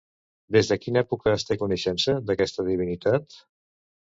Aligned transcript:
Des 0.55 0.71
de 0.71 0.77
quina 0.85 1.03
època 1.05 1.33
es 1.33 1.45
té 1.49 1.57
coneixença 1.65 2.17
d'aquesta 2.31 2.67
divinitat? 2.71 3.39